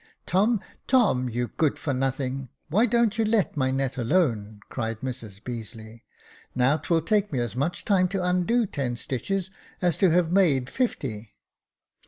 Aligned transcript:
"Tom, 0.25 0.59
Tom, 0.87 1.29
you 1.29 1.47
good 1.49 1.77
for 1.77 1.93
nothing— 1.93 2.49
why 2.71 2.87
don't 2.87 3.19
you 3.19 3.23
let 3.23 3.55
my 3.55 3.69
net 3.69 3.99
alone.?" 3.99 4.59
cried 4.71 4.99
Mrs 5.01 5.43
Beazeley;" 5.43 6.01
now 6.55 6.75
'twill 6.77 7.03
take 7.03 7.31
me 7.31 7.37
as 7.37 7.55
much 7.55 7.85
time 7.85 8.07
to 8.07 8.25
undo 8.25 8.65
ten 8.65 8.95
stitches 8.95 9.51
as 9.79 9.97
to 9.97 10.09
have 10.09 10.31
made 10.31 10.71
fifty." 10.71 11.33